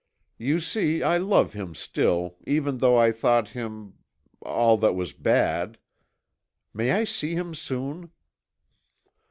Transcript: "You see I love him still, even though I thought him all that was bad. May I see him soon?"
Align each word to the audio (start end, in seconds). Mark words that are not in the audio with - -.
"You 0.39 0.59
see 0.59 1.03
I 1.03 1.17
love 1.19 1.53
him 1.53 1.75
still, 1.75 2.35
even 2.47 2.79
though 2.79 2.97
I 2.97 3.11
thought 3.11 3.49
him 3.49 3.97
all 4.41 4.75
that 4.77 4.95
was 4.95 5.13
bad. 5.13 5.77
May 6.73 6.89
I 6.91 7.03
see 7.03 7.35
him 7.35 7.53
soon?" 7.53 8.09